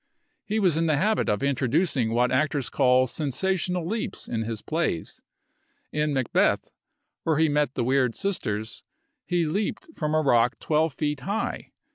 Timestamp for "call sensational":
2.71-3.85